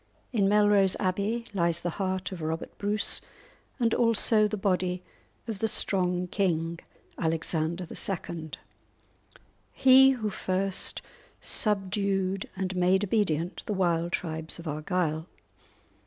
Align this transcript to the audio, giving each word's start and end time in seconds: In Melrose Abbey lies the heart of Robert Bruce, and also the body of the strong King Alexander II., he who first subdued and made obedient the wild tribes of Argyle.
In 0.33 0.49
Melrose 0.49 0.95
Abbey 0.99 1.45
lies 1.53 1.81
the 1.81 1.91
heart 2.01 2.31
of 2.31 2.41
Robert 2.41 2.75
Bruce, 2.79 3.21
and 3.79 3.93
also 3.93 4.47
the 4.47 4.57
body 4.57 5.03
of 5.47 5.59
the 5.59 5.67
strong 5.67 6.25
King 6.25 6.79
Alexander 7.19 7.85
II., 7.87 8.49
he 9.71 10.09
who 10.09 10.31
first 10.31 11.03
subdued 11.39 12.49
and 12.55 12.75
made 12.75 13.03
obedient 13.03 13.63
the 13.67 13.75
wild 13.75 14.11
tribes 14.11 14.57
of 14.57 14.67
Argyle. 14.67 15.27